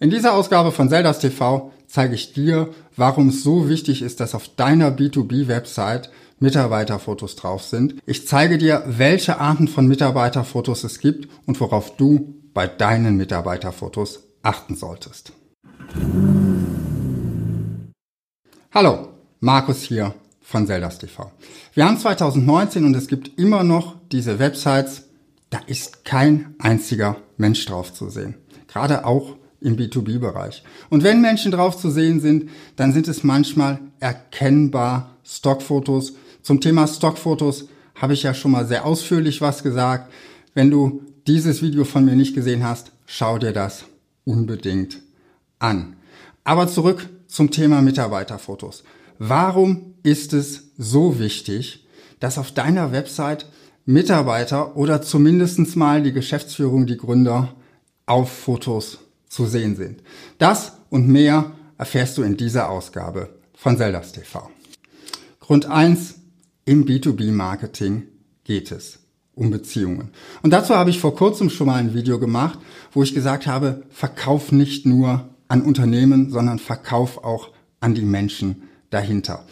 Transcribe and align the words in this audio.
In 0.00 0.10
dieser 0.10 0.34
Ausgabe 0.34 0.70
von 0.70 0.88
Zeldas 0.88 1.18
TV 1.18 1.72
zeige 1.88 2.14
ich 2.14 2.32
dir, 2.32 2.72
warum 2.94 3.30
es 3.30 3.42
so 3.42 3.68
wichtig 3.68 4.00
ist, 4.02 4.20
dass 4.20 4.36
auf 4.36 4.46
deiner 4.54 4.92
B2B-Website 4.92 6.10
Mitarbeiterfotos 6.38 7.34
drauf 7.34 7.64
sind. 7.64 7.96
Ich 8.06 8.28
zeige 8.28 8.58
dir, 8.58 8.84
welche 8.86 9.40
Arten 9.40 9.66
von 9.66 9.88
Mitarbeiterfotos 9.88 10.84
es 10.84 11.00
gibt 11.00 11.28
und 11.46 11.60
worauf 11.60 11.96
du 11.96 12.36
bei 12.54 12.68
deinen 12.68 13.16
Mitarbeiterfotos 13.16 14.20
achten 14.42 14.76
solltest. 14.76 15.32
Hallo, 18.70 19.08
Markus 19.40 19.82
hier 19.82 20.14
von 20.40 20.68
Zeldas 20.68 21.00
TV. 21.00 21.32
Wir 21.74 21.86
haben 21.86 21.98
2019 21.98 22.84
und 22.84 22.94
es 22.94 23.08
gibt 23.08 23.36
immer 23.36 23.64
noch 23.64 23.96
diese 24.12 24.38
Websites, 24.38 25.08
da 25.50 25.58
ist 25.66 26.04
kein 26.04 26.54
einziger 26.60 27.16
Mensch 27.36 27.66
drauf 27.66 27.92
zu 27.92 28.10
sehen. 28.10 28.36
Gerade 28.68 29.04
auch 29.04 29.34
im 29.60 29.76
B2B-Bereich. 29.76 30.62
Und 30.88 31.02
wenn 31.02 31.20
Menschen 31.20 31.52
drauf 31.52 31.76
zu 31.76 31.90
sehen 31.90 32.20
sind, 32.20 32.50
dann 32.76 32.92
sind 32.92 33.08
es 33.08 33.24
manchmal 33.24 33.80
erkennbar 34.00 35.16
Stockfotos. 35.24 36.14
Zum 36.42 36.60
Thema 36.60 36.86
Stockfotos 36.86 37.68
habe 37.94 38.14
ich 38.14 38.22
ja 38.22 38.34
schon 38.34 38.52
mal 38.52 38.66
sehr 38.66 38.84
ausführlich 38.84 39.40
was 39.40 39.62
gesagt. 39.62 40.12
Wenn 40.54 40.70
du 40.70 41.02
dieses 41.26 41.62
Video 41.62 41.84
von 41.84 42.04
mir 42.04 42.14
nicht 42.14 42.34
gesehen 42.34 42.64
hast, 42.64 42.92
schau 43.06 43.38
dir 43.38 43.52
das 43.52 43.84
unbedingt 44.24 45.00
an. 45.58 45.96
Aber 46.44 46.68
zurück 46.68 47.08
zum 47.26 47.50
Thema 47.50 47.82
Mitarbeiterfotos. 47.82 48.84
Warum 49.18 49.94
ist 50.02 50.32
es 50.32 50.70
so 50.78 51.18
wichtig, 51.18 51.86
dass 52.20 52.38
auf 52.38 52.52
deiner 52.52 52.92
Website 52.92 53.46
Mitarbeiter 53.84 54.76
oder 54.76 55.02
zumindestens 55.02 55.74
mal 55.74 56.02
die 56.02 56.12
Geschäftsführung, 56.12 56.86
die 56.86 56.96
Gründer 56.96 57.54
auf 58.06 58.30
Fotos 58.30 58.98
zu 59.28 59.46
sehen 59.46 59.76
sind. 59.76 60.02
Das 60.38 60.72
und 60.90 61.08
mehr 61.08 61.52
erfährst 61.76 62.18
du 62.18 62.22
in 62.22 62.36
dieser 62.36 62.70
Ausgabe 62.70 63.30
von 63.54 63.76
Zeldas 63.76 64.12
TV. 64.12 64.50
Grund 65.40 65.66
eins 65.66 66.16
im 66.64 66.84
B2B-Marketing 66.84 68.04
geht 68.44 68.72
es 68.72 68.98
um 69.34 69.50
Beziehungen. 69.50 70.10
Und 70.42 70.52
dazu 70.52 70.74
habe 70.74 70.90
ich 70.90 70.98
vor 70.98 71.14
kurzem 71.14 71.48
schon 71.48 71.68
mal 71.68 71.76
ein 71.76 71.94
Video 71.94 72.18
gemacht, 72.18 72.58
wo 72.92 73.02
ich 73.02 73.14
gesagt 73.14 73.46
habe, 73.46 73.84
verkauf 73.90 74.52
nicht 74.52 74.84
nur 74.84 75.28
an 75.46 75.62
Unternehmen, 75.62 76.30
sondern 76.30 76.58
verkauf 76.58 77.24
auch 77.24 77.50
an 77.80 77.94
die 77.94 78.02
Menschen 78.02 78.64
dahinter. 78.90 79.44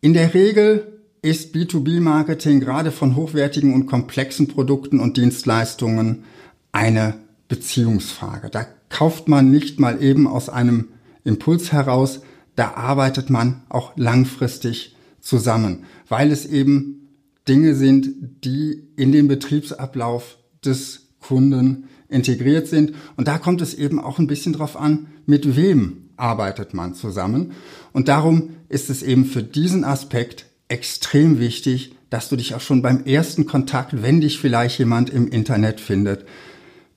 In 0.00 0.14
der 0.14 0.32
Regel 0.32 1.00
ist 1.22 1.54
B2B-Marketing 1.54 2.60
gerade 2.60 2.90
von 2.90 3.16
hochwertigen 3.16 3.74
und 3.74 3.86
komplexen 3.86 4.48
Produkten 4.48 5.00
und 5.00 5.16
Dienstleistungen 5.16 6.24
eine 6.72 7.14
Beziehungsfrage. 7.48 8.48
Da 8.48 8.66
kauft 8.90 9.28
man 9.28 9.50
nicht 9.50 9.80
mal 9.80 10.02
eben 10.02 10.26
aus 10.26 10.50
einem 10.50 10.88
Impuls 11.24 11.72
heraus, 11.72 12.20
da 12.56 12.74
arbeitet 12.74 13.30
man 13.30 13.62
auch 13.70 13.96
langfristig 13.96 14.94
zusammen, 15.20 15.84
weil 16.08 16.30
es 16.30 16.44
eben 16.44 17.08
Dinge 17.48 17.74
sind, 17.74 18.44
die 18.44 18.82
in 18.96 19.12
den 19.12 19.28
Betriebsablauf 19.28 20.36
des 20.64 21.08
Kunden 21.20 21.88
integriert 22.08 22.66
sind. 22.66 22.94
Und 23.16 23.28
da 23.28 23.38
kommt 23.38 23.60
es 23.60 23.74
eben 23.74 23.98
auch 23.98 24.18
ein 24.18 24.26
bisschen 24.26 24.52
drauf 24.52 24.76
an, 24.76 25.06
mit 25.26 25.56
wem 25.56 26.10
arbeitet 26.16 26.74
man 26.74 26.94
zusammen. 26.94 27.52
Und 27.92 28.08
darum 28.08 28.50
ist 28.68 28.90
es 28.90 29.02
eben 29.02 29.24
für 29.24 29.42
diesen 29.42 29.84
Aspekt 29.84 30.46
extrem 30.68 31.38
wichtig, 31.38 31.94
dass 32.10 32.28
du 32.28 32.36
dich 32.36 32.54
auch 32.54 32.60
schon 32.60 32.82
beim 32.82 33.04
ersten 33.04 33.46
Kontakt, 33.46 34.02
wenn 34.02 34.20
dich 34.20 34.38
vielleicht 34.38 34.78
jemand 34.78 35.10
im 35.10 35.28
Internet 35.28 35.80
findet, 35.80 36.26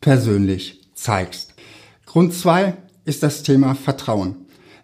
persönlich 0.02 0.82
zeigst. 0.94 1.53
Grund 2.14 2.32
zwei 2.36 2.78
ist 3.06 3.24
das 3.24 3.42
Thema 3.42 3.74
Vertrauen. 3.74 4.36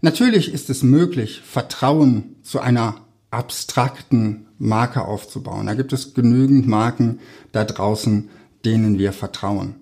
Natürlich 0.01 0.51
ist 0.51 0.67
es 0.71 0.81
möglich, 0.81 1.43
Vertrauen 1.45 2.37
zu 2.41 2.59
einer 2.59 3.01
abstrakten 3.29 4.47
Marke 4.57 5.05
aufzubauen. 5.05 5.67
Da 5.67 5.75
gibt 5.75 5.93
es 5.93 6.15
genügend 6.15 6.67
Marken 6.67 7.19
da 7.51 7.65
draußen, 7.65 8.29
denen 8.65 8.97
wir 8.97 9.13
vertrauen. 9.13 9.75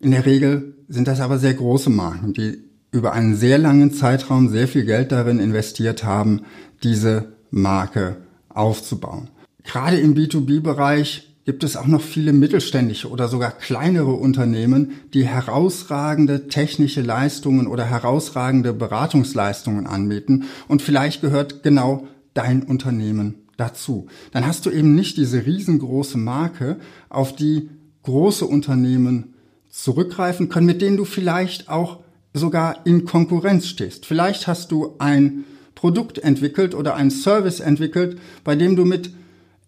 In 0.00 0.12
der 0.12 0.24
Regel 0.24 0.76
sind 0.88 1.08
das 1.08 1.20
aber 1.20 1.38
sehr 1.38 1.52
große 1.52 1.90
Marken, 1.90 2.32
die 2.32 2.64
über 2.90 3.12
einen 3.12 3.36
sehr 3.36 3.58
langen 3.58 3.92
Zeitraum 3.92 4.48
sehr 4.48 4.66
viel 4.66 4.86
Geld 4.86 5.12
darin 5.12 5.40
investiert 5.40 6.04
haben, 6.04 6.40
diese 6.82 7.34
Marke 7.50 8.16
aufzubauen. 8.48 9.28
Gerade 9.62 9.98
im 9.98 10.14
B2B-Bereich 10.14 11.36
gibt 11.48 11.64
es 11.64 11.78
auch 11.78 11.86
noch 11.86 12.02
viele 12.02 12.34
mittelständische 12.34 13.08
oder 13.08 13.26
sogar 13.26 13.52
kleinere 13.52 14.12
Unternehmen, 14.12 14.92
die 15.14 15.24
herausragende 15.26 16.46
technische 16.48 17.00
Leistungen 17.00 17.68
oder 17.68 17.86
herausragende 17.86 18.74
Beratungsleistungen 18.74 19.86
anbieten 19.86 20.44
und 20.68 20.82
vielleicht 20.82 21.22
gehört 21.22 21.62
genau 21.62 22.06
dein 22.34 22.64
Unternehmen 22.64 23.46
dazu. 23.56 24.08
Dann 24.32 24.46
hast 24.46 24.66
du 24.66 24.70
eben 24.70 24.94
nicht 24.94 25.16
diese 25.16 25.46
riesengroße 25.46 26.18
Marke, 26.18 26.76
auf 27.08 27.34
die 27.34 27.70
große 28.02 28.44
Unternehmen 28.44 29.32
zurückgreifen 29.70 30.50
können, 30.50 30.66
mit 30.66 30.82
denen 30.82 30.98
du 30.98 31.06
vielleicht 31.06 31.70
auch 31.70 32.00
sogar 32.34 32.84
in 32.84 33.06
Konkurrenz 33.06 33.68
stehst. 33.68 34.04
Vielleicht 34.04 34.48
hast 34.48 34.70
du 34.70 34.96
ein 34.98 35.44
Produkt 35.74 36.18
entwickelt 36.18 36.74
oder 36.74 36.94
ein 36.94 37.10
Service 37.10 37.60
entwickelt, 37.60 38.18
bei 38.44 38.54
dem 38.54 38.76
du 38.76 38.84
mit 38.84 39.12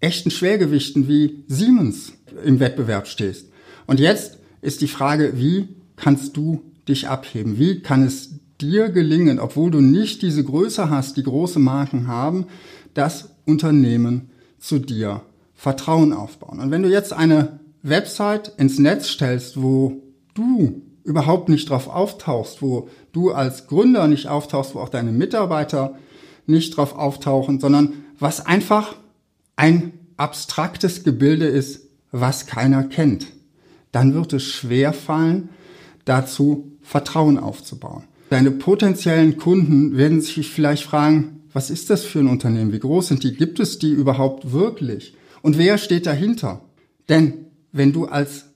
echten 0.00 0.30
Schwergewichten 0.30 1.08
wie 1.08 1.44
Siemens 1.46 2.12
im 2.44 2.60
Wettbewerb 2.60 3.06
stehst. 3.06 3.50
Und 3.86 4.00
jetzt 4.00 4.38
ist 4.62 4.80
die 4.80 4.88
Frage, 4.88 5.32
wie 5.36 5.68
kannst 5.96 6.36
du 6.36 6.62
dich 6.88 7.08
abheben? 7.08 7.58
Wie 7.58 7.80
kann 7.80 8.02
es 8.02 8.30
dir 8.60 8.88
gelingen, 8.88 9.38
obwohl 9.38 9.70
du 9.70 9.80
nicht 9.80 10.22
diese 10.22 10.44
Größe 10.44 10.90
hast, 10.90 11.16
die 11.16 11.22
große 11.22 11.58
Marken 11.58 12.06
haben, 12.06 12.46
dass 12.94 13.30
Unternehmen 13.46 14.30
zu 14.58 14.78
dir 14.78 15.22
Vertrauen 15.54 16.12
aufbauen? 16.12 16.60
Und 16.60 16.70
wenn 16.70 16.82
du 16.82 16.88
jetzt 16.88 17.12
eine 17.12 17.60
Website 17.82 18.52
ins 18.56 18.78
Netz 18.78 19.08
stellst, 19.08 19.60
wo 19.60 20.02
du 20.34 20.82
überhaupt 21.04 21.48
nicht 21.48 21.68
drauf 21.70 21.88
auftauchst, 21.88 22.62
wo 22.62 22.88
du 23.12 23.32
als 23.32 23.66
Gründer 23.66 24.06
nicht 24.06 24.28
auftauchst, 24.28 24.74
wo 24.74 24.80
auch 24.80 24.88
deine 24.88 25.12
Mitarbeiter 25.12 25.96
nicht 26.46 26.76
drauf 26.76 26.96
auftauchen, 26.96 27.60
sondern 27.60 28.04
was 28.18 28.44
einfach 28.44 28.96
ein 29.60 29.92
abstraktes 30.16 31.04
Gebilde 31.04 31.44
ist, 31.44 31.82
was 32.12 32.46
keiner 32.46 32.82
kennt, 32.82 33.26
dann 33.92 34.14
wird 34.14 34.32
es 34.32 34.42
schwer 34.42 34.94
fallen, 34.94 35.50
dazu 36.06 36.78
Vertrauen 36.80 37.36
aufzubauen. 37.36 38.04
Deine 38.30 38.52
potenziellen 38.52 39.36
Kunden 39.36 39.98
werden 39.98 40.22
sich 40.22 40.48
vielleicht 40.48 40.84
fragen, 40.84 41.42
was 41.52 41.68
ist 41.68 41.90
das 41.90 42.04
für 42.04 42.20
ein 42.20 42.28
Unternehmen? 42.28 42.72
Wie 42.72 42.78
groß 42.78 43.08
sind 43.08 43.22
die? 43.22 43.34
Gibt 43.34 43.60
es 43.60 43.78
die 43.78 43.90
überhaupt 43.90 44.50
wirklich? 44.50 45.14
Und 45.42 45.58
wer 45.58 45.76
steht 45.76 46.06
dahinter? 46.06 46.62
Denn 47.10 47.34
wenn 47.70 47.92
du 47.92 48.06
als 48.06 48.46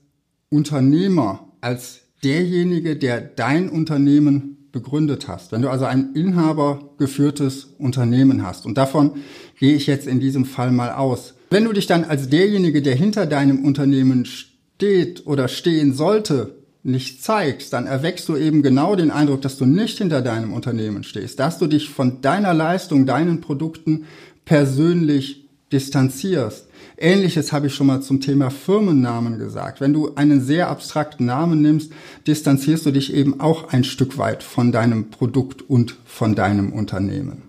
Unternehmer, 0.49 1.51
als 1.61 1.99
derjenige, 2.23 2.95
der 2.95 3.21
dein 3.21 3.69
Unternehmen 3.69 4.64
begründet 4.75 5.29
hast, 5.29 5.53
wenn 5.53 5.61
du 5.61 5.69
also 5.69 5.85
ein 5.85 6.13
inhabergeführtes 6.13 7.75
Unternehmen 7.79 8.45
hast, 8.45 8.65
und 8.65 8.77
davon 8.77 9.13
gehe 9.57 9.73
ich 9.73 9.87
jetzt 9.87 10.05
in 10.05 10.19
diesem 10.19 10.43
Fall 10.43 10.71
mal 10.71 10.91
aus, 10.91 11.33
wenn 11.49 11.63
du 11.63 11.71
dich 11.71 11.87
dann 11.87 12.03
als 12.03 12.27
derjenige, 12.27 12.81
der 12.81 12.93
hinter 12.93 13.25
deinem 13.25 13.63
Unternehmen 13.63 14.25
steht 14.25 15.25
oder 15.25 15.47
stehen 15.47 15.93
sollte, 15.93 16.55
nicht 16.83 17.23
zeigst, 17.23 17.71
dann 17.71 17.87
erweckst 17.87 18.27
du 18.27 18.35
eben 18.35 18.61
genau 18.61 18.95
den 18.95 19.11
Eindruck, 19.11 19.41
dass 19.41 19.57
du 19.57 19.65
nicht 19.65 19.97
hinter 19.97 20.21
deinem 20.21 20.51
Unternehmen 20.51 21.03
stehst, 21.03 21.39
dass 21.39 21.57
du 21.57 21.67
dich 21.67 21.89
von 21.89 22.21
deiner 22.21 22.53
Leistung, 22.53 23.05
deinen 23.05 23.39
Produkten 23.39 24.05
persönlich 24.43 25.47
distanzierst. 25.71 26.67
Ähnliches 26.97 27.51
habe 27.51 27.67
ich 27.67 27.75
schon 27.75 27.87
mal 27.87 28.01
zum 28.01 28.21
Thema 28.21 28.49
Firmennamen 28.49 29.37
gesagt. 29.37 29.81
Wenn 29.81 29.93
du 29.93 30.15
einen 30.15 30.41
sehr 30.41 30.69
abstrakten 30.69 31.25
Namen 31.25 31.61
nimmst, 31.61 31.91
distanzierst 32.25 32.85
du 32.85 32.91
dich 32.91 33.13
eben 33.13 33.39
auch 33.39 33.73
ein 33.73 33.83
Stück 33.83 34.17
weit 34.17 34.43
von 34.43 34.71
deinem 34.71 35.09
Produkt 35.09 35.61
und 35.61 35.95
von 36.05 36.35
deinem 36.35 36.71
Unternehmen. 36.71 37.43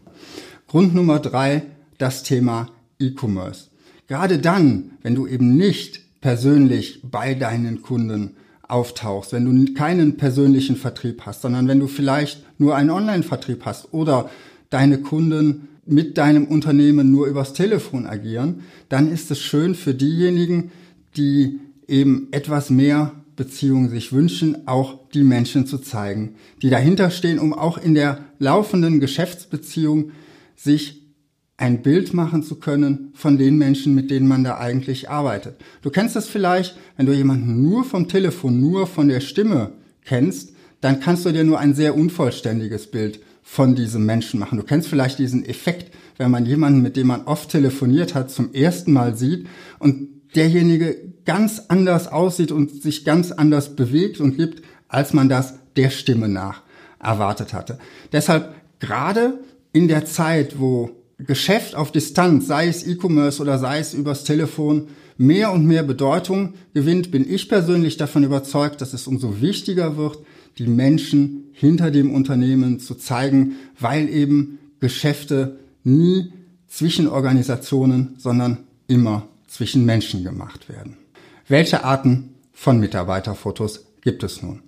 Grund 0.67 0.94
Nummer 0.94 1.21
drei, 1.21 1.62
das 1.99 2.23
Thema 2.23 2.69
E-Commerce. 2.99 3.69
Gerade 4.09 4.38
dann, 4.38 4.93
wenn 5.03 5.15
du 5.15 5.26
eben 5.26 5.56
nicht 5.56 6.00
persönlich 6.21 7.00
bei 7.03 7.35
deinen 7.35 7.82
Kunden 7.82 8.37
auftauchst, 8.69 9.32
wenn 9.32 9.44
du 9.44 9.75
keinen 9.75 10.17
persönlichen 10.17 10.76
Vertrieb 10.76 11.23
hast, 11.25 11.43
sondern 11.43 11.69
wenn 11.69 11.79
du 11.79 11.87
vielleicht 11.87 12.43
nur 12.59 12.75
einen 12.75 12.91
Online-Vertrieb 12.91 13.65
hast 13.65 13.93
oder 13.93 14.29
deine 14.71 14.99
Kunden 14.99 15.69
mit 15.87 16.19
deinem 16.19 16.47
Unternehmen 16.47 17.11
nur 17.11 17.27
übers 17.27 17.53
Telefon 17.53 18.06
agieren, 18.06 18.62
dann 18.88 19.11
ist 19.11 19.31
es 19.31 19.41
schön 19.41 19.75
für 19.75 19.94
diejenigen, 19.94 20.71
die 21.17 21.61
eben 21.88 22.29
etwas 22.33 22.71
mehr 22.71 23.12
Beziehungen 23.37 23.91
sich 23.91 24.12
wünschen, 24.12 24.67
auch 24.67 25.09
die 25.11 25.23
Menschen 25.23 25.67
zu 25.67 25.79
zeigen, 25.79 26.35
die 26.62 26.71
dahinter 26.71 27.11
stehen, 27.11 27.38
um 27.38 27.53
auch 27.53 27.79
in 27.79 27.94
der 27.94 28.19
laufenden 28.38 28.99
Geschäftsbeziehung 28.99 30.11
sich 30.56 31.03
ein 31.59 31.83
Bild 31.83 32.12
machen 32.12 32.43
zu 32.43 32.56
können 32.56 33.12
von 33.15 33.38
den 33.38 33.56
Menschen, 33.56 33.94
mit 33.94 34.11
denen 34.11 34.29
man 34.29 34.44
da 34.44 34.59
eigentlich 34.59 35.09
arbeitet. 35.09 35.56
Du 35.83 35.91
kennst 35.91 36.17
das 36.17 36.27
vielleicht, 36.27 36.77
wenn 36.97 37.06
du 37.06 37.12
jemanden 37.12 37.62
nur 37.62 37.85
vom 37.85 38.09
Telefon, 38.09 38.61
nur 38.61 38.87
von 38.87 39.09
der 39.09 39.21
Stimme 39.21 39.73
kennst, 40.05 40.53
dann 40.81 41.00
kannst 41.00 41.25
du 41.25 41.33
dir 41.33 41.44
nur 41.44 41.59
ein 41.59 41.75
sehr 41.75 41.97
unvollständiges 41.97 42.91
Bild 42.91 43.21
von 43.49 43.77
diesem 43.77 44.05
Menschen 44.05 44.41
machen. 44.41 44.59
Du 44.59 44.65
kennst 44.65 44.89
vielleicht 44.89 45.21
diesen 45.21 45.47
Effekt, 45.47 45.95
wenn 46.19 46.33
man 46.33 46.47
jemanden, 46.47 46.83
mit 46.83 46.97
dem 46.97 47.07
man 47.07 47.23
oft 47.27 47.49
telefoniert 47.49 48.13
hat, 48.13 48.29
zum 48.29 48.53
ersten 48.53 48.93
Mal 48.93 49.17
sieht 49.17 49.47
und 49.79 50.09
derjenige 50.35 50.97
ganz 51.25 51.63
anders 51.69 52.09
aussieht 52.09 52.51
und 52.51 52.83
sich 52.83 53.05
ganz 53.05 53.31
anders 53.31 53.77
bewegt 53.77 54.21
und 54.21 54.37
gibt, 54.37 54.63
als 54.89 55.13
man 55.13 55.29
das 55.29 55.55
der 55.77 55.91
Stimme 55.91 56.29
nach 56.29 56.63
erwartet 56.99 57.55
hatte. 57.55 57.79
Deshalb 58.11 58.53
gerade 58.81 59.39
in 59.73 59.87
der 59.87 60.05
Zeit, 60.05 60.59
wo 60.59 60.91
Geschäft 61.19 61.77
auf 61.77 61.93
Distanz, 61.93 62.49
sei 62.49 62.67
es 62.67 62.85
E-Commerce 62.85 63.41
oder 63.41 63.59
sei 63.59 63.79
es 63.79 63.95
übers 63.95 64.25
Telefon, 64.25 64.89
mehr 65.17 65.53
und 65.53 65.65
mehr 65.65 65.85
Bedeutung 65.85 66.55
gewinnt, 66.75 67.13
bin 67.13 67.25
ich 67.33 67.49
persönlich 67.49 67.97
davon 67.97 68.25
überzeugt, 68.25 68.81
dass 68.81 68.93
es 68.93 69.07
umso 69.07 69.41
wichtiger 69.41 69.97
wird, 69.97 70.19
die 70.58 70.67
Menschen 70.67 71.50
hinter 71.53 71.91
dem 71.91 72.14
Unternehmen 72.14 72.81
zu 72.81 72.94
zeigen, 72.94 73.56
weil 73.79 74.08
eben 74.08 74.58
Geschäfte 74.81 75.58
nie 75.85 76.32
zwischen 76.67 77.08
Organisationen, 77.08 78.14
sondern 78.19 78.64
immer 78.88 79.29
zwischen 79.47 79.85
Menschen 79.85 80.25
gemacht 80.25 80.69
werden. 80.69 80.97
Welche 81.49 81.85
Arten 81.85 82.35
von 82.53 82.81
Mitarbeiterfotos 82.81 83.87
gibt 84.00 84.23
es 84.23 84.43
nun? 84.43 84.62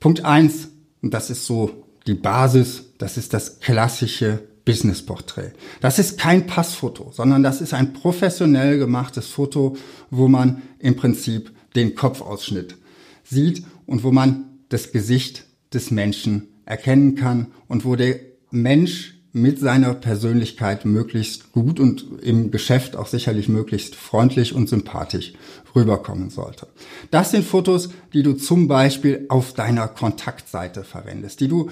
Punkt 0.00 0.24
eins 0.24 0.68
und 1.02 1.14
das 1.14 1.30
ist 1.30 1.46
so 1.46 1.84
die 2.06 2.14
Basis, 2.14 2.84
das 2.98 3.16
ist 3.16 3.34
das 3.34 3.60
klassische 3.60 4.40
Businessporträt. 4.64 5.52
Das 5.80 5.98
ist 5.98 6.18
kein 6.18 6.46
Passfoto, 6.46 7.10
sondern 7.12 7.42
das 7.42 7.60
ist 7.60 7.72
ein 7.72 7.92
professionell 7.92 8.78
gemachtes 8.78 9.28
Foto, 9.28 9.76
wo 10.10 10.28
man 10.28 10.62
im 10.78 10.96
Prinzip 10.96 11.50
den 11.74 11.94
Kopfausschnitt 11.94 12.76
sieht 13.24 13.62
und 13.86 14.02
wo 14.04 14.12
man 14.12 14.47
das 14.68 14.92
Gesicht 14.92 15.44
des 15.72 15.90
Menschen 15.90 16.48
erkennen 16.64 17.14
kann 17.14 17.48
und 17.66 17.84
wo 17.84 17.96
der 17.96 18.16
Mensch 18.50 19.14
mit 19.32 19.58
seiner 19.58 19.94
Persönlichkeit 19.94 20.84
möglichst 20.84 21.52
gut 21.52 21.80
und 21.80 22.04
im 22.22 22.50
Geschäft 22.50 22.96
auch 22.96 23.06
sicherlich 23.06 23.48
möglichst 23.48 23.94
freundlich 23.94 24.54
und 24.54 24.68
sympathisch 24.68 25.34
rüberkommen 25.74 26.30
sollte. 26.30 26.66
Das 27.10 27.30
sind 27.30 27.44
Fotos, 27.44 27.90
die 28.12 28.22
du 28.22 28.34
zum 28.34 28.68
Beispiel 28.68 29.26
auf 29.28 29.52
deiner 29.52 29.86
Kontaktseite 29.88 30.82
verwendest, 30.82 31.40
die 31.40 31.48
du 31.48 31.70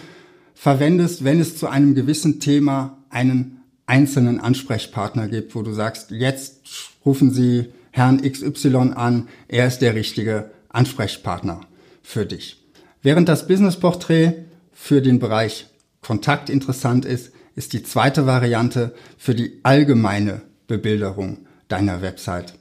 verwendest, 0.55 1.25
wenn 1.25 1.41
es 1.41 1.57
zu 1.57 1.67
einem 1.69 1.95
gewissen 1.95 2.41
Thema 2.41 2.99
einen 3.11 3.63
einzelnen 3.87 4.41
Ansprechpartner 4.41 5.29
gibt, 5.29 5.55
wo 5.55 5.63
du 5.63 5.73
sagst, 5.73 6.11
jetzt 6.11 6.61
rufen 7.05 7.33
Sie 7.33 7.67
Herrn 7.91 8.21
XY 8.21 8.93
an, 8.95 9.29
er 9.49 9.67
ist 9.67 9.79
der 9.79 9.95
richtige 9.95 10.51
Ansprechpartner 10.69 11.63
für 12.03 12.27
dich. 12.27 12.66
Während 13.03 13.29
das 13.29 13.47
Business 13.47 13.79
Portrait 13.79 14.35
für 14.73 15.03
den 15.03 15.19
Bereich 15.19 15.67
Kontakt 16.01 16.51
interessant 16.51 17.05
ist, 17.05 17.33
ist 17.55 17.73
die 17.73 17.83
zweite 17.83 18.27
Variante 18.27 18.95
für 19.17 19.35
die 19.35 19.61
allgemeine 19.63 20.43
Bebilderung 20.67 21.47
deiner 21.69 22.03
Website 22.03 22.55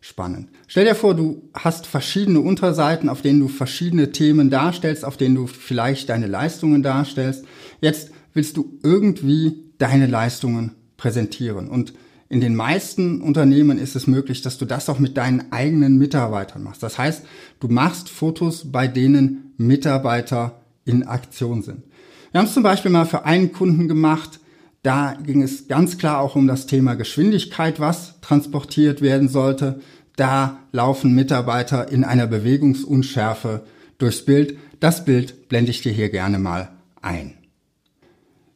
spannend. 0.00 0.48
Stell 0.66 0.86
dir 0.86 0.94
vor, 0.94 1.14
du 1.14 1.48
hast 1.54 1.86
verschiedene 1.86 2.40
Unterseiten, 2.40 3.08
auf 3.08 3.22
denen 3.22 3.40
du 3.40 3.48
verschiedene 3.48 4.12
Themen 4.12 4.50
darstellst, 4.50 5.04
auf 5.04 5.16
denen 5.16 5.34
du 5.34 5.46
vielleicht 5.46 6.08
deine 6.08 6.26
Leistungen 6.26 6.82
darstellst. 6.82 7.44
Jetzt 7.80 8.10
willst 8.32 8.56
du 8.56 8.78
irgendwie 8.82 9.64
deine 9.78 10.06
Leistungen 10.06 10.72
präsentieren. 10.96 11.68
Und 11.68 11.92
in 12.28 12.40
den 12.40 12.54
meisten 12.54 13.20
Unternehmen 13.20 13.78
ist 13.78 13.96
es 13.96 14.06
möglich, 14.06 14.42
dass 14.42 14.56
du 14.56 14.64
das 14.64 14.88
auch 14.88 14.98
mit 14.98 15.16
deinen 15.16 15.52
eigenen 15.52 15.98
Mitarbeitern 15.98 16.62
machst. 16.62 16.82
Das 16.82 16.96
heißt, 16.96 17.24
du 17.58 17.68
machst 17.68 18.08
Fotos, 18.08 18.70
bei 18.70 18.86
denen 18.86 19.49
Mitarbeiter 19.60 20.60
in 20.84 21.06
Aktion 21.06 21.62
sind. 21.62 21.84
Wir 22.32 22.40
haben 22.40 22.46
es 22.46 22.54
zum 22.54 22.62
Beispiel 22.62 22.90
mal 22.90 23.06
für 23.06 23.24
einen 23.24 23.52
Kunden 23.52 23.88
gemacht. 23.88 24.40
Da 24.82 25.14
ging 25.14 25.42
es 25.42 25.68
ganz 25.68 25.98
klar 25.98 26.20
auch 26.20 26.34
um 26.34 26.46
das 26.46 26.66
Thema 26.66 26.94
Geschwindigkeit, 26.94 27.78
was 27.78 28.20
transportiert 28.22 29.02
werden 29.02 29.28
sollte. 29.28 29.80
Da 30.16 30.58
laufen 30.72 31.14
Mitarbeiter 31.14 31.90
in 31.90 32.04
einer 32.04 32.26
Bewegungsunschärfe 32.26 33.64
durchs 33.98 34.24
Bild. 34.24 34.58
Das 34.80 35.04
Bild 35.04 35.48
blende 35.48 35.70
ich 35.70 35.82
dir 35.82 35.92
hier 35.92 36.08
gerne 36.08 36.38
mal 36.38 36.70
ein. 37.02 37.34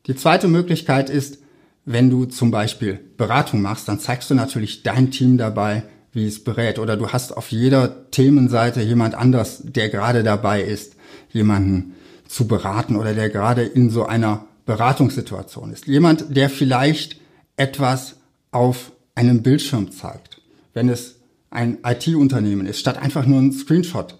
Die 0.07 0.17
zweite 0.17 0.49
Möglichkeit 0.49 1.11
ist, 1.11 1.39
wenn 1.85 2.09
du 2.09 2.25
zum 2.25 2.51
Beispiel 2.51 2.99
Beratung 3.19 3.61
machst, 3.61 3.89
dann 3.89 4.01
zeigst 4.01 4.31
du 4.31 4.35
natürlich 4.35 4.83
dein 4.83 5.11
Team 5.11 5.37
dabei, 5.37 5.83
wie 6.15 6.27
es 6.27 6.43
berät. 6.43 6.79
Oder 6.79 6.97
du 6.97 7.09
hast 7.11 7.37
auf 7.37 7.51
jeder 7.51 8.11
Themenseite 8.11 8.81
jemand 8.83 9.15
anders, 9.15 9.63
der 9.65 9.89
gerade 9.89 10.23
dabei 10.23 10.63
ist, 10.63 10.97
jemanden 11.31 11.95
zu 12.27 12.47
beraten 12.47 12.97
oder 12.97 13.15
der 13.15 13.29
gerade 13.29 13.63
in 13.63 13.91
so 13.91 14.07
einer 14.07 14.47
Beratungssituation 14.67 15.73
ist. 15.73 15.87
Jemand, 15.87 16.37
der 16.37 16.49
vielleicht 16.49 17.21
etwas 17.57 18.17
auf 18.51 18.93
einem 19.15 19.43
Bildschirm 19.43 19.93
zeigt, 19.93 20.41
wenn 20.73 20.89
es 20.89 21.17
ein 21.51 21.79
IT-Unternehmen 21.85 22.67
ist, 22.67 22.81
statt 22.81 22.99
einfach 22.99 23.27
nur 23.27 23.39
einen 23.39 23.53
Screenshot 23.53 24.19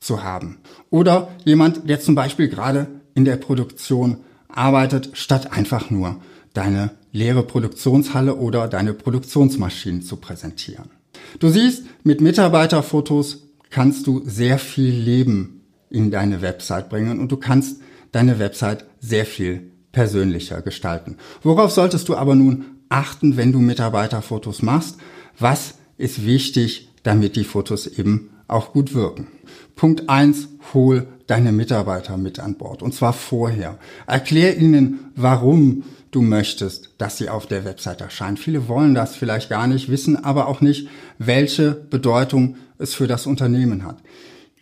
zu 0.00 0.22
haben. 0.22 0.58
Oder 0.90 1.28
jemand, 1.44 1.88
der 1.88 2.00
zum 2.00 2.14
Beispiel 2.14 2.48
gerade 2.48 2.88
in 3.14 3.24
der 3.24 3.36
Produktion 3.36 4.18
arbeitet, 4.48 5.10
statt 5.14 5.52
einfach 5.52 5.90
nur 5.90 6.20
deine 6.52 6.90
leere 7.12 7.42
Produktionshalle 7.42 8.36
oder 8.36 8.68
deine 8.68 8.92
Produktionsmaschinen 8.92 10.02
zu 10.02 10.16
präsentieren. 10.16 10.90
Du 11.38 11.48
siehst, 11.48 11.84
mit 12.04 12.20
Mitarbeiterfotos 12.20 13.48
kannst 13.70 14.06
du 14.06 14.22
sehr 14.24 14.58
viel 14.58 14.92
Leben 14.92 15.62
in 15.90 16.10
deine 16.10 16.42
Website 16.42 16.88
bringen 16.88 17.18
und 17.18 17.32
du 17.32 17.36
kannst 17.36 17.80
deine 18.12 18.38
Website 18.38 18.84
sehr 19.00 19.26
viel 19.26 19.70
persönlicher 19.92 20.62
gestalten. 20.62 21.16
Worauf 21.42 21.72
solltest 21.72 22.08
du 22.08 22.16
aber 22.16 22.34
nun 22.34 22.64
achten, 22.88 23.36
wenn 23.36 23.52
du 23.52 23.58
Mitarbeiterfotos 23.58 24.62
machst? 24.62 24.96
Was 25.38 25.74
ist 25.96 26.24
wichtig, 26.24 26.90
damit 27.02 27.36
die 27.36 27.44
Fotos 27.44 27.86
eben 27.86 28.30
auch 28.48 28.72
gut 28.72 28.94
wirken? 28.94 29.28
Punkt 29.76 30.08
eins: 30.08 30.48
hol 30.74 31.06
deine 31.26 31.52
Mitarbeiter 31.52 32.16
mit 32.16 32.40
an 32.40 32.54
Bord. 32.54 32.82
Und 32.82 32.94
zwar 32.94 33.12
vorher. 33.12 33.78
Erklär 34.06 34.56
ihnen, 34.58 35.10
warum 35.14 35.84
du 36.10 36.22
möchtest, 36.22 36.94
dass 36.98 37.18
sie 37.18 37.28
auf 37.28 37.46
der 37.46 37.64
Website 37.64 38.00
erscheinen. 38.00 38.36
Viele 38.36 38.68
wollen 38.68 38.94
das 38.94 39.16
vielleicht 39.16 39.50
gar 39.50 39.66
nicht, 39.66 39.90
wissen 39.90 40.16
aber 40.16 40.48
auch 40.48 40.60
nicht, 40.60 40.88
welche 41.18 41.72
Bedeutung 41.72 42.56
es 42.78 42.94
für 42.94 43.06
das 43.06 43.26
Unternehmen 43.26 43.84
hat. 43.84 43.98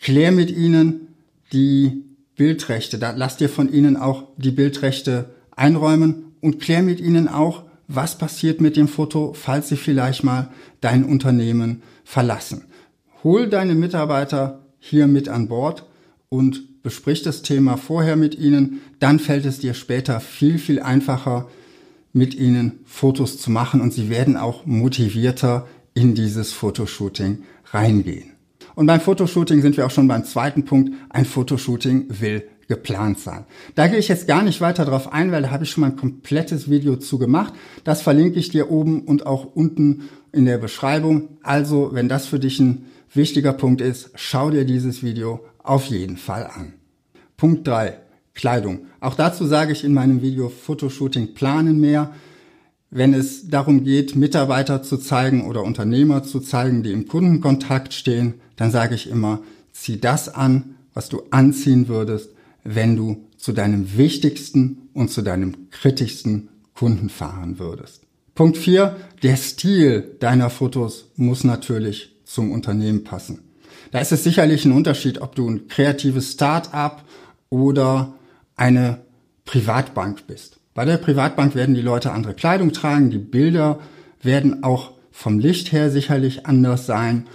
Klär 0.00 0.32
mit 0.32 0.50
ihnen, 0.50 1.08
die 1.52 2.04
Bildrechte, 2.36 2.98
da 2.98 3.12
lass 3.16 3.36
dir 3.36 3.48
von 3.48 3.72
ihnen 3.72 3.96
auch 3.96 4.24
die 4.36 4.50
Bildrechte 4.50 5.30
einräumen 5.54 6.34
und 6.40 6.60
klär 6.60 6.82
mit 6.82 7.00
ihnen 7.00 7.28
auch, 7.28 7.64
was 7.88 8.18
passiert 8.18 8.60
mit 8.60 8.76
dem 8.76 8.88
Foto, 8.88 9.32
falls 9.32 9.68
sie 9.68 9.76
vielleicht 9.76 10.24
mal 10.24 10.50
dein 10.80 11.04
Unternehmen 11.04 11.82
verlassen. 12.04 12.64
Hol 13.22 13.48
deine 13.48 13.74
Mitarbeiter 13.74 14.66
hier 14.78 15.06
mit 15.06 15.28
an 15.28 15.48
Bord 15.48 15.86
und 16.28 16.62
besprich 16.86 17.22
das 17.22 17.42
Thema 17.42 17.76
vorher 17.76 18.14
mit 18.14 18.38
ihnen, 18.38 18.80
dann 19.00 19.18
fällt 19.18 19.44
es 19.44 19.58
dir 19.58 19.74
später 19.74 20.20
viel, 20.20 20.56
viel 20.56 20.78
einfacher, 20.78 21.48
mit 22.12 22.32
ihnen 22.36 22.78
Fotos 22.84 23.38
zu 23.38 23.50
machen 23.50 23.80
und 23.80 23.92
sie 23.92 24.08
werden 24.08 24.36
auch 24.36 24.66
motivierter 24.66 25.66
in 25.94 26.14
dieses 26.14 26.52
Fotoshooting 26.52 27.42
reingehen. 27.72 28.34
Und 28.76 28.86
beim 28.86 29.00
Fotoshooting 29.00 29.62
sind 29.62 29.76
wir 29.76 29.84
auch 29.84 29.90
schon 29.90 30.06
beim 30.06 30.24
zweiten 30.24 30.64
Punkt. 30.64 30.92
Ein 31.10 31.24
Fotoshooting 31.24 32.06
will 32.20 32.44
geplant 32.68 33.18
sein. 33.18 33.46
Da 33.74 33.88
gehe 33.88 33.98
ich 33.98 34.06
jetzt 34.06 34.28
gar 34.28 34.44
nicht 34.44 34.60
weiter 34.60 34.84
drauf 34.84 35.12
ein, 35.12 35.32
weil 35.32 35.42
da 35.42 35.50
habe 35.50 35.64
ich 35.64 35.70
schon 35.70 35.80
mal 35.80 35.90
ein 35.90 35.96
komplettes 35.96 36.70
Video 36.70 36.94
zu 36.94 37.18
gemacht. 37.18 37.52
Das 37.82 38.00
verlinke 38.00 38.38
ich 38.38 38.50
dir 38.50 38.70
oben 38.70 39.00
und 39.00 39.26
auch 39.26 39.44
unten 39.56 40.02
in 40.30 40.44
der 40.44 40.58
Beschreibung. 40.58 41.38
Also, 41.42 41.90
wenn 41.94 42.08
das 42.08 42.26
für 42.26 42.38
dich 42.38 42.60
ein 42.60 42.86
wichtiger 43.12 43.52
Punkt 43.52 43.80
ist, 43.80 44.10
schau 44.14 44.50
dir 44.50 44.64
dieses 44.64 45.02
Video 45.02 45.40
auf 45.66 45.86
jeden 45.86 46.16
Fall 46.16 46.46
an. 46.46 46.74
Punkt 47.36 47.66
drei: 47.66 47.98
Kleidung. 48.34 48.86
Auch 49.00 49.14
dazu 49.14 49.46
sage 49.46 49.72
ich 49.72 49.84
in 49.84 49.94
meinem 49.94 50.22
Video 50.22 50.48
Fotoshooting 50.48 51.34
planen 51.34 51.80
mehr 51.80 52.12
wenn 52.90 53.14
es 53.14 53.48
darum 53.48 53.84
geht, 53.84 54.14
Mitarbeiter 54.14 54.82
zu 54.82 54.96
zeigen 54.96 55.46
oder 55.46 55.62
Unternehmer 55.64 56.22
zu 56.22 56.40
zeigen, 56.40 56.82
die 56.82 56.92
im 56.92 57.08
Kundenkontakt 57.08 57.92
stehen, 57.92 58.34
dann 58.56 58.70
sage 58.70 58.94
ich 58.94 59.10
immer, 59.10 59.40
zieh 59.72 60.00
das 60.00 60.28
an, 60.28 60.76
was 60.94 61.08
du 61.08 61.22
anziehen 61.30 61.88
würdest, 61.88 62.30
wenn 62.64 62.96
du 62.96 63.26
zu 63.36 63.52
deinem 63.52 63.96
wichtigsten 63.96 64.88
und 64.94 65.10
zu 65.10 65.22
deinem 65.22 65.68
kritischsten 65.70 66.48
Kunden 66.74 67.10
fahren 67.10 67.58
würdest. 67.58 68.02
Punkt 68.34 68.56
4. 68.56 68.96
Der 69.22 69.36
Stil 69.36 70.16
deiner 70.20 70.50
Fotos 70.50 71.10
muss 71.16 71.44
natürlich 71.44 72.16
zum 72.24 72.52
Unternehmen 72.52 73.04
passen. 73.04 73.40
Da 73.90 73.98
ist 74.00 74.12
es 74.12 74.24
sicherlich 74.24 74.64
ein 74.64 74.72
Unterschied, 74.72 75.20
ob 75.20 75.34
du 75.34 75.48
ein 75.48 75.68
kreatives 75.68 76.32
Start-up 76.32 77.04
oder 77.50 78.14
eine 78.56 78.98
Privatbank 79.44 80.26
bist. 80.26 80.58
Bei 80.74 80.84
der 80.84 80.98
Privatbank 80.98 81.54
werden 81.54 81.74
die 81.74 81.82
Leute 81.82 82.12
andere 82.12 82.34
Kleidung 82.34 82.72
tragen, 82.72 83.10
die 83.10 83.18
Bilder 83.18 83.78
werden 84.22 84.62
auch 84.62 84.92
vom 85.10 85.38
Licht 85.38 85.72
her 85.72 85.90
sicherlich 85.90 86.46
anders 86.46 86.86
sein 86.86 87.26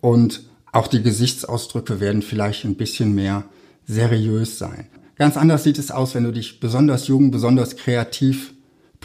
und 0.00 0.42
auch 0.72 0.86
die 0.86 1.02
Gesichtsausdrücke 1.02 2.00
werden 2.00 2.22
vielleicht 2.22 2.64
ein 2.64 2.76
bisschen 2.76 3.14
mehr 3.14 3.44
seriös 3.86 4.58
sein. 4.58 4.86
Ganz 5.16 5.36
anders 5.36 5.64
sieht 5.64 5.78
es 5.78 5.90
aus, 5.90 6.14
wenn 6.14 6.24
du 6.24 6.32
dich 6.32 6.60
besonders 6.60 7.08
jung, 7.08 7.30
besonders 7.30 7.76
kreativ 7.76 8.52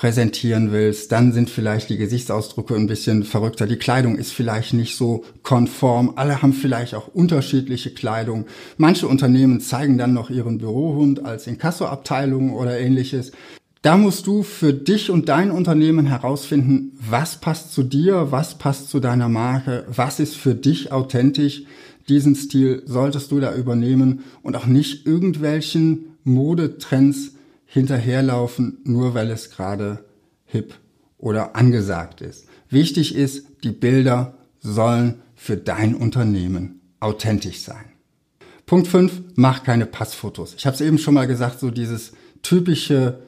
präsentieren 0.02 0.72
willst, 0.72 1.12
dann 1.12 1.32
sind 1.32 1.52
vielleicht 1.52 1.92
die 1.92 1.98
Gesichtsausdrücke 1.98 2.74
ein 2.74 2.88
bisschen 2.88 3.24
verrückter. 3.24 3.68
Die 3.68 3.76
Kleidung 3.76 4.16
ist 4.16 4.34
vielleicht 4.34 4.74
nicht 4.74 4.98
so 4.98 5.24
konform. 5.44 6.14
Alle 6.16 6.42
haben 6.42 6.54
vielleicht 6.54 6.96
auch 6.96 7.10
unterschiedliche 7.10 7.92
Kleidung. 7.92 8.48
Manche 8.78 9.08
Unternehmen 9.08 9.62
zeigen 9.62 10.00
dann 10.00 10.16
noch 10.16 10.32
ihren 10.32 10.58
Bürohund 10.58 11.24
als 11.24 11.46
Inkassoabteilung 11.46 12.52
oder 12.52 12.80
ähnliches. 12.80 13.32
Da 13.84 13.96
musst 13.96 14.26
du 14.26 14.42
für 14.42 14.74
dich 14.74 15.12
und 15.12 15.30
dein 15.30 15.52
Unternehmen 15.52 16.08
herausfinden, 16.08 16.98
was 17.08 17.36
passt 17.36 17.72
zu 17.72 17.84
dir, 17.84 18.32
was 18.32 18.58
passt 18.58 18.90
zu 18.90 19.00
deiner 19.00 19.30
Marke, 19.30 19.86
was 19.88 20.20
ist 20.20 20.36
für 20.36 20.56
dich 20.56 20.92
authentisch. 20.92 21.62
Diesen 22.10 22.34
Stil 22.34 22.82
solltest 22.88 23.32
du 23.32 23.40
da 23.40 23.54
übernehmen 23.54 24.24
und 24.42 24.56
auch 24.56 24.66
nicht 24.66 25.06
irgendwelchen 25.06 26.16
Modetrends 26.24 27.34
hinterherlaufen, 27.72 28.80
nur 28.84 29.14
weil 29.14 29.32
es 29.32 29.50
gerade 29.50 30.04
hip 30.44 30.74
oder 31.18 31.56
angesagt 31.56 32.20
ist. 32.20 32.48
Wichtig 32.70 33.16
ist, 33.16 33.46
die 33.64 33.72
Bilder 33.72 34.38
sollen 34.60 35.22
für 35.36 35.56
dein 35.56 35.96
Unternehmen 35.96 36.82
authentisch 37.00 37.62
sein. 37.62 37.86
Punkt 38.66 38.90
5, 38.90 39.22
mach 39.36 39.64
keine 39.64 39.86
Passfotos. 39.86 40.54
Ich 40.58 40.66
habe 40.66 40.76
es 40.76 40.82
eben 40.82 40.98
schon 40.98 41.14
mal 41.14 41.28
gesagt, 41.28 41.62
so 41.62 41.72
dieses 41.72 42.12
typische 42.42 43.22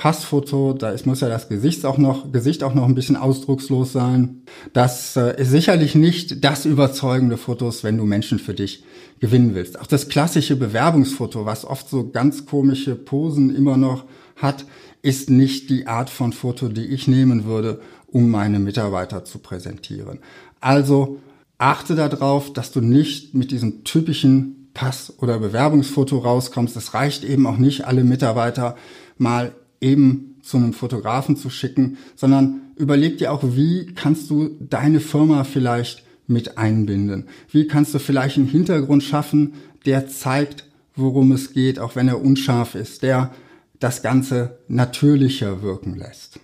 Passfoto, 0.00 0.72
da 0.72 0.92
ist, 0.92 1.04
muss 1.04 1.20
ja 1.20 1.28
das 1.28 1.50
Gesicht 1.50 1.84
auch 1.84 1.98
noch, 1.98 2.32
Gesicht 2.32 2.64
auch 2.64 2.72
noch 2.72 2.86
ein 2.88 2.94
bisschen 2.94 3.16
ausdruckslos 3.16 3.92
sein. 3.92 4.44
Das 4.72 5.14
äh, 5.14 5.38
ist 5.38 5.50
sicherlich 5.50 5.94
nicht 5.94 6.42
das 6.42 6.64
überzeugende 6.64 7.36
Fotos, 7.36 7.84
wenn 7.84 7.98
du 7.98 8.06
Menschen 8.06 8.38
für 8.38 8.54
dich 8.54 8.82
gewinnen 9.20 9.54
willst. 9.54 9.78
Auch 9.78 9.86
das 9.86 10.08
klassische 10.08 10.56
Bewerbungsfoto, 10.56 11.44
was 11.44 11.66
oft 11.66 11.90
so 11.90 12.08
ganz 12.08 12.46
komische 12.46 12.94
Posen 12.94 13.54
immer 13.54 13.76
noch 13.76 14.04
hat, 14.36 14.64
ist 15.02 15.28
nicht 15.28 15.68
die 15.68 15.86
Art 15.86 16.08
von 16.08 16.32
Foto, 16.32 16.68
die 16.68 16.86
ich 16.86 17.06
nehmen 17.06 17.44
würde, 17.44 17.82
um 18.06 18.30
meine 18.30 18.58
Mitarbeiter 18.58 19.26
zu 19.26 19.38
präsentieren. 19.38 20.20
Also 20.60 21.18
achte 21.58 21.94
darauf, 21.94 22.54
dass 22.54 22.72
du 22.72 22.80
nicht 22.80 23.34
mit 23.34 23.50
diesem 23.50 23.84
typischen 23.84 24.70
Pass- 24.72 25.12
oder 25.18 25.38
Bewerbungsfoto 25.40 26.16
rauskommst. 26.16 26.74
Es 26.74 26.94
reicht 26.94 27.22
eben 27.22 27.46
auch 27.46 27.58
nicht, 27.58 27.86
alle 27.86 28.02
Mitarbeiter 28.02 28.76
mal 29.18 29.52
eben 29.80 30.36
zu 30.42 30.56
einem 30.56 30.72
Fotografen 30.72 31.36
zu 31.36 31.50
schicken, 31.50 31.98
sondern 32.16 32.62
überleg 32.76 33.18
dir 33.18 33.32
auch, 33.32 33.42
wie 33.44 33.86
kannst 33.94 34.30
du 34.30 34.56
deine 34.60 35.00
Firma 35.00 35.44
vielleicht 35.44 36.04
mit 36.26 36.58
einbinden? 36.58 37.26
Wie 37.50 37.66
kannst 37.66 37.94
du 37.94 37.98
vielleicht 37.98 38.36
einen 38.38 38.46
Hintergrund 38.46 39.02
schaffen, 39.02 39.54
der 39.86 40.08
zeigt, 40.08 40.66
worum 40.94 41.32
es 41.32 41.52
geht, 41.52 41.78
auch 41.78 41.96
wenn 41.96 42.08
er 42.08 42.22
unscharf 42.22 42.74
ist, 42.74 43.02
der 43.02 43.32
das 43.80 44.02
Ganze 44.02 44.58
natürlicher 44.68 45.62
wirken 45.62 45.96
lässt. 45.96 46.38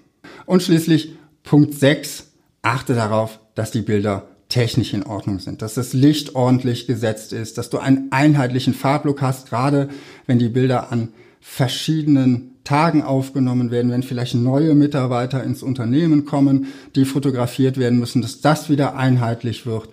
Und 0.47 0.63
schließlich 0.63 1.13
Punkt 1.45 1.75
6, 1.75 2.33
achte 2.63 2.95
darauf, 2.95 3.39
dass 3.55 3.71
die 3.71 3.83
Bilder 3.83 4.29
technisch 4.49 4.95
in 4.95 5.03
Ordnung 5.03 5.39
sind, 5.39 5.61
dass 5.61 5.75
das 5.75 5.93
Licht 5.93 6.35
ordentlich 6.35 6.87
gesetzt 6.87 7.33
ist, 7.33 7.59
dass 7.59 7.69
du 7.69 7.79
einen 7.79 8.11
einheitlichen 8.11 8.75
Farblook 8.75 9.21
hast, 9.21 9.49
gerade 9.49 9.89
wenn 10.27 10.39
die 10.39 10.49
Bilder 10.49 10.91
an 10.93 11.13
verschiedenen 11.41 12.56
Tagen 12.67 13.03
aufgenommen 13.03 13.71
werden, 13.71 13.91
wenn 13.91 14.03
vielleicht 14.03 14.35
neue 14.35 14.75
Mitarbeiter 14.75 15.43
ins 15.43 15.63
Unternehmen 15.63 16.27
kommen, 16.27 16.67
die 16.95 17.05
fotografiert 17.05 17.79
werden 17.79 17.99
müssen, 17.99 18.21
dass 18.21 18.41
das 18.41 18.69
wieder 18.69 18.97
einheitlich 18.97 19.65
wird 19.65 19.89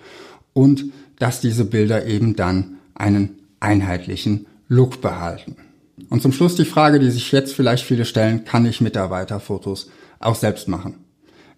und 0.54 0.86
dass 1.20 1.40
diese 1.40 1.66
Bilder 1.66 2.06
eben 2.06 2.36
dann 2.36 2.78
einen 2.96 3.38
einheitlichen 3.60 4.48
Look 4.68 5.02
behalten. 5.02 5.56
Und 6.10 6.22
zum 6.22 6.34
Schluss 6.34 6.56
die 6.56 6.66
Frage, 6.66 7.00
die 7.00 7.12
sich 7.12 7.32
jetzt 7.32 7.54
vielleicht 7.54 7.86
viele 7.86 8.06
stellen, 8.06 8.44
kann 8.44 8.66
ich 8.66 8.82
Mitarbeiterfotos 8.82 9.90
auch 10.20 10.36
selbst 10.36 10.68
machen? 10.68 10.96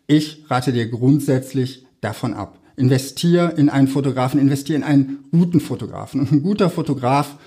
Ich 0.08 0.44
rate 0.50 0.74
dir 0.74 0.88
grundsätzlich 0.88 1.86
davon 2.02 2.34
ab. 2.34 2.60
Investier 2.76 3.54
in 3.58 3.70
einen 3.70 3.88
Fotografen, 3.88 4.40
investier 4.40 4.76
in 4.76 4.84
einen 4.84 5.26
guten 5.32 5.62
Fotografen. 5.62 6.20
Und 6.20 6.32
ein 6.32 6.44
guter 6.44 6.70
Fotograf 6.70 7.38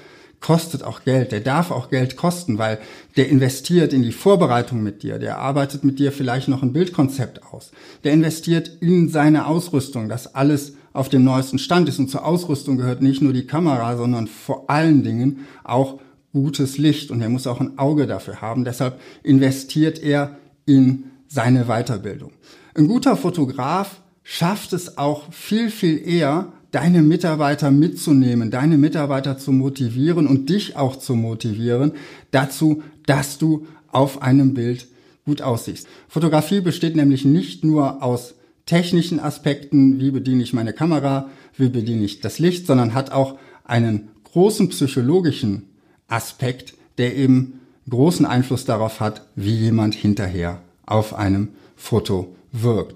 kostet 0.41 0.85
auch 0.85 1.03
Geld, 1.05 1.33
der 1.33 1.41
darf 1.41 1.71
auch 1.71 1.91
Geld 1.91 2.17
kosten, 2.17 2.59
weil 2.59 2.79
der 3.17 3.29
investiert 3.29 3.93
in 3.93 4.03
die 4.03 4.13
Vorbereitung 4.13 4.83
mit 4.83 5.03
dir, 5.03 5.19
der 5.19 5.39
arbeitet 5.39 5.85
mit 5.85 5.99
dir 5.99 6.13
vielleicht 6.13 6.49
noch 6.49 6.63
ein 6.63 6.73
Bildkonzept 6.73 7.43
aus, 7.53 7.73
der 8.05 8.13
investiert 8.13 8.71
in 8.81 9.09
seine 9.09 9.47
Ausrüstung, 9.47 10.09
dass 10.09 10.35
alles 10.35 10.75
auf 10.93 11.09
dem 11.09 11.25
neuesten 11.25 11.59
Stand 11.59 11.89
ist. 11.89 11.99
Und 11.99 12.09
zur 12.09 12.25
Ausrüstung 12.25 12.77
gehört 12.77 13.03
nicht 13.03 13.23
nur 13.23 13.33
die 13.33 13.47
Kamera, 13.47 13.97
sondern 13.97 14.27
vor 14.27 14.69
allen 14.69 15.03
Dingen 15.03 15.47
auch 15.65 16.01
gutes 16.33 16.79
Licht. 16.79 17.11
Und 17.11 17.21
er 17.21 17.29
muss 17.29 17.47
auch 17.47 17.61
ein 17.61 17.79
Auge 17.79 18.07
dafür 18.07 18.41
haben, 18.41 18.65
deshalb 18.65 19.01
investiert 19.23 20.03
er 20.03 20.37
in 20.67 21.05
seine 21.27 21.65
Weiterbildung. 21.65 22.33
Ein 22.75 22.89
guter 22.89 23.17
Fotograf 23.17 24.03
schafft 24.23 24.73
es 24.73 24.99
auch 24.99 25.33
viel, 25.33 25.71
viel 25.71 26.07
eher, 26.07 26.53
deine 26.71 27.03
Mitarbeiter 27.03 27.71
mitzunehmen, 27.71 28.51
deine 28.51 28.79
Mitarbeiter 28.79 29.39
zu 29.39 29.53
motivieren 29.53 30.27
und 30.27 30.51
dich 30.51 30.77
auch 30.77 30.97
zu 30.97 31.15
motivieren 31.15 31.93
dazu, 32.31 32.83
dass 33.07 33.39
du 33.39 33.67
auf 33.91 34.23
einem 34.23 34.55
Bild 34.55 34.87
gut 35.25 35.43
aussiehst. 35.43 35.87
Fotografie 36.09 36.61
besteht 36.61 36.97
nämlich 36.97 37.25
nicht 37.25 37.65
nur 37.65 38.03
aus 38.03 38.35
technischen 38.67 39.19
Aspekten, 39.19 39.99
wie 39.99 40.11
bediene 40.11 40.43
ich 40.43 40.53
meine 40.53 40.73
Kamera, 40.73 41.31
wie 41.57 41.71
bediene 41.71 42.05
ich 42.05 42.21
das 42.21 42.39
Licht, 42.39 42.67
sondern 42.67 42.95
hat 42.95 43.13
auch 43.13 43.39
einen 43.65 44.09
großen 44.25 44.69
psychologischen 44.69 45.65
Aspekt, 46.07 46.75
der 46.99 47.17
eben 47.17 47.61
großen 47.89 48.27
Einfluss 48.27 48.65
darauf 48.67 49.01
hat, 49.01 49.27
wie 49.37 49.55
jemand 49.55 49.95
hinterher 49.95 50.61
auf 50.85 51.15
einem 51.15 51.49
Foto 51.77 52.35
wirkt. 52.53 52.95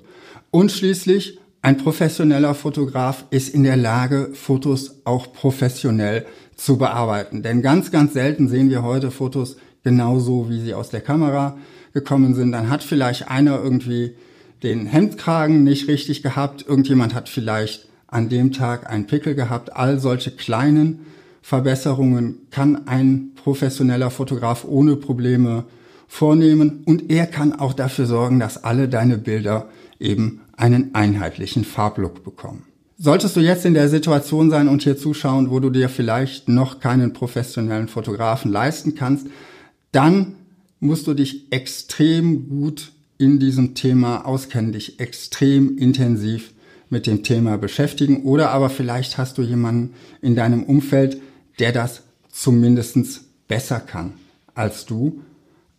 Und 0.50 0.71
schließlich 0.71 1.38
ein 1.64 1.76
professioneller 1.76 2.54
Fotograf 2.54 3.25
ist 3.31 3.54
in 3.54 3.62
der 3.62 3.76
Lage, 3.76 4.31
Fotos 4.35 5.00
auch 5.04 5.33
professionell 5.33 6.26
zu 6.57 6.76
bearbeiten. 6.76 7.45
Denn 7.45 7.62
ganz, 7.62 7.92
ganz 7.92 8.14
selten 8.14 8.49
sehen 8.49 8.69
wir 8.69 8.83
heute 8.83 9.12
Fotos 9.12 9.57
genauso, 9.85 10.50
wie 10.50 10.61
sie 10.61 10.75
aus 10.75 10.90
der 10.90 11.00
Kamera 11.00 11.57
gekommen 11.95 12.35
sind. 12.35 12.50
Dann 12.50 12.69
hat 12.69 12.83
vielleicht 12.83 13.31
einer 13.31 13.62
irgendwie 13.62 14.16
den 14.64 14.87
Hemdkragen 14.87 15.62
nicht 15.62 15.87
richtig 15.87 16.23
gehabt. 16.25 16.66
Irgendjemand 16.66 17.14
hat 17.14 17.28
vielleicht 17.28 17.88
an 18.09 18.28
dem 18.28 18.50
Tag 18.50 18.90
einen 18.90 19.07
Pickel 19.07 19.37
gehabt. 19.37 19.76
All 19.76 20.00
solche 20.00 20.33
kleinen 20.33 21.07
Verbesserungen 21.42 22.38
kann 22.50 22.88
ein 22.88 23.31
professioneller 23.37 24.11
Fotograf 24.11 24.64
ohne 24.64 24.97
Probleme 24.97 25.64
vornehmen. 26.09 26.83
Und 26.87 27.11
er 27.11 27.26
kann 27.26 27.52
auch 27.52 27.73
dafür 27.73 28.07
sorgen, 28.07 28.40
dass 28.40 28.64
alle 28.64 28.88
deine 28.88 29.16
Bilder 29.16 29.69
eben 30.00 30.40
einen 30.62 30.95
einheitlichen 30.95 31.64
Farblook 31.64 32.23
bekommen. 32.23 32.66
Solltest 32.97 33.35
du 33.35 33.40
jetzt 33.40 33.64
in 33.64 33.75
der 33.75 33.88
Situation 33.88 34.49
sein 34.49 34.69
und 34.69 34.83
hier 34.83 34.97
zuschauen, 34.97 35.50
wo 35.50 35.59
du 35.59 35.71
dir 35.71 35.88
vielleicht 35.88 36.49
noch 36.49 36.78
keinen 36.78 37.12
professionellen 37.12 37.88
Fotografen 37.88 38.52
leisten 38.52 38.95
kannst, 38.95 39.26
dann 39.90 40.37
musst 40.78 41.09
du 41.09 41.14
dich 41.14 41.50
extrem 41.50 42.49
gut 42.49 42.92
in 43.19 43.40
diesem 43.40 43.75
Thema 43.75 44.25
auskennen, 44.25 44.71
dich 44.71 45.00
extrem 45.00 45.78
intensiv 45.78 46.52
mit 46.90 47.09
dem 47.09 47.25
Thema 47.25 47.59
beschäftigen 47.59 48.23
oder 48.23 48.50
aber 48.50 48.71
vielleicht 48.71 49.19
hast 49.19 49.38
du 49.38 49.42
jemanden 49.42 49.95
in 50.21 50.37
deinem 50.37 50.62
Umfeld, 50.62 51.21
der 51.59 51.73
das 51.73 52.02
zumindest 52.31 53.49
besser 53.49 53.81
kann 53.81 54.12
als 54.54 54.87
du. 54.87 55.23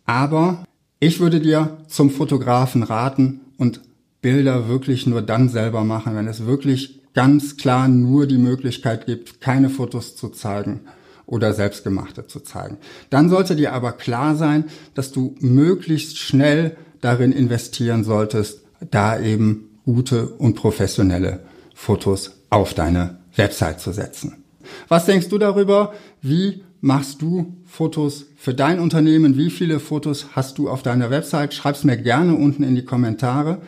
Aber 0.04 0.62
ich 1.00 1.20
würde 1.20 1.40
dir 1.40 1.78
zum 1.88 2.10
Fotografen 2.10 2.82
raten 2.82 3.40
und 3.56 3.80
Bilder 4.24 4.68
wirklich 4.68 5.06
nur 5.06 5.20
dann 5.20 5.50
selber 5.50 5.84
machen, 5.84 6.16
wenn 6.16 6.26
es 6.28 6.46
wirklich 6.46 7.02
ganz 7.12 7.58
klar 7.58 7.88
nur 7.88 8.26
die 8.26 8.38
Möglichkeit 8.38 9.04
gibt, 9.04 9.42
keine 9.42 9.68
Fotos 9.68 10.16
zu 10.16 10.30
zeigen 10.30 10.80
oder 11.26 11.52
selbstgemachte 11.52 12.26
zu 12.26 12.40
zeigen. 12.40 12.78
Dann 13.10 13.28
sollte 13.28 13.54
dir 13.54 13.74
aber 13.74 13.92
klar 13.92 14.34
sein, 14.34 14.64
dass 14.94 15.12
du 15.12 15.34
möglichst 15.40 16.16
schnell 16.16 16.74
darin 17.02 17.32
investieren 17.32 18.02
solltest, 18.02 18.62
da 18.90 19.20
eben 19.20 19.68
gute 19.84 20.28
und 20.28 20.54
professionelle 20.54 21.40
Fotos 21.74 22.32
auf 22.48 22.72
deine 22.72 23.18
Website 23.36 23.78
zu 23.80 23.92
setzen. 23.92 24.42
Was 24.88 25.04
denkst 25.04 25.28
du 25.28 25.36
darüber? 25.36 25.92
Wie 26.22 26.64
machst 26.80 27.20
du 27.20 27.54
Fotos 27.66 28.24
für 28.36 28.54
dein 28.54 28.80
Unternehmen? 28.80 29.36
Wie 29.36 29.50
viele 29.50 29.80
Fotos 29.80 30.28
hast 30.32 30.56
du 30.56 30.70
auf 30.70 30.82
deiner 30.82 31.10
Website? 31.10 31.52
Schreib's 31.52 31.84
mir 31.84 31.98
gerne 31.98 32.34
unten 32.34 32.62
in 32.62 32.74
die 32.74 32.86
Kommentare. 32.86 33.60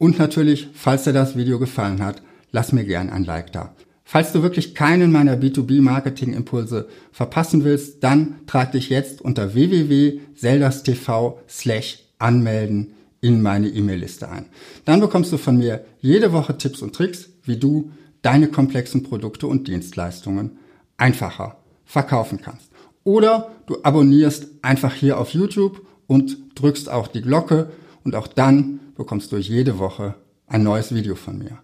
Und 0.00 0.18
natürlich, 0.18 0.68
falls 0.72 1.04
dir 1.04 1.12
das 1.12 1.36
Video 1.36 1.58
gefallen 1.58 2.02
hat, 2.02 2.22
lass 2.52 2.72
mir 2.72 2.84
gern 2.84 3.10
ein 3.10 3.24
Like 3.24 3.52
da. 3.52 3.74
Falls 4.02 4.32
du 4.32 4.42
wirklich 4.42 4.74
keinen 4.74 5.12
meiner 5.12 5.36
B2B-Marketing-Impulse 5.36 6.88
verpassen 7.12 7.64
willst, 7.64 8.02
dann 8.02 8.36
trag 8.46 8.72
dich 8.72 8.88
jetzt 8.88 9.20
unter 9.20 9.52
www.seldastv 9.52 11.34
slash 11.46 11.98
anmelden 12.18 12.94
in 13.20 13.42
meine 13.42 13.68
E-Mail-Liste 13.68 14.30
ein. 14.30 14.46
Dann 14.86 15.00
bekommst 15.00 15.32
du 15.32 15.36
von 15.36 15.58
mir 15.58 15.84
jede 16.00 16.32
Woche 16.32 16.56
Tipps 16.56 16.80
und 16.80 16.94
Tricks, 16.94 17.28
wie 17.44 17.58
du 17.58 17.92
deine 18.22 18.48
komplexen 18.48 19.02
Produkte 19.02 19.48
und 19.48 19.68
Dienstleistungen 19.68 20.56
einfacher 20.96 21.58
verkaufen 21.84 22.40
kannst. 22.42 22.70
Oder 23.04 23.50
du 23.66 23.82
abonnierst 23.82 24.46
einfach 24.62 24.94
hier 24.94 25.18
auf 25.18 25.34
YouTube 25.34 25.86
und 26.06 26.38
drückst 26.54 26.90
auch 26.90 27.06
die 27.06 27.20
Glocke 27.20 27.70
und 28.02 28.14
auch 28.14 28.28
dann 28.28 28.80
bekommst 29.00 29.32
du 29.32 29.38
jede 29.38 29.78
Woche 29.78 30.14
ein 30.46 30.62
neues 30.62 30.94
Video 30.94 31.14
von 31.14 31.38
mir. 31.38 31.58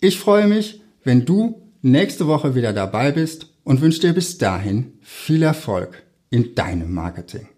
Ich 0.00 0.20
freue 0.20 0.46
mich, 0.46 0.82
wenn 1.02 1.24
du 1.24 1.60
nächste 1.82 2.28
Woche 2.28 2.54
wieder 2.54 2.72
dabei 2.72 3.10
bist 3.10 3.52
und 3.64 3.80
wünsche 3.80 4.02
dir 4.02 4.12
bis 4.12 4.38
dahin 4.38 4.92
viel 5.02 5.42
Erfolg 5.42 6.04
in 6.30 6.54
deinem 6.54 6.94
Marketing. 6.94 7.48